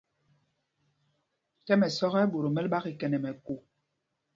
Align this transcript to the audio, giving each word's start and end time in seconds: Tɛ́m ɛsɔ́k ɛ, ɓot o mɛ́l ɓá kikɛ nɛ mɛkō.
Tɛ́m 1.65 1.81
ɛsɔ́k 1.87 2.13
ɛ, 2.21 2.29
ɓot 2.31 2.45
o 2.47 2.49
mɛ́l 2.55 2.67
ɓá 2.71 2.83
kikɛ 2.83 3.05
nɛ 3.09 3.17
mɛkō. 3.23 3.53